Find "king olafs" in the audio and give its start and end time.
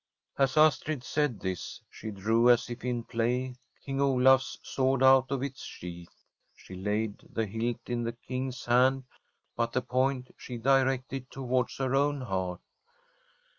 3.85-4.57